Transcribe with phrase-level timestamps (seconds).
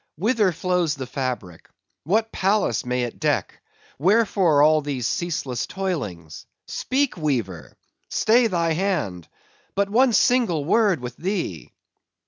[0.15, 1.69] —whither flows the fabric?
[2.05, 3.61] what palace may it deck?
[3.99, 6.47] wherefore all these ceaseless toilings?
[6.65, 11.71] Speak, weaver!—stay thy hand!—but one single word with thee!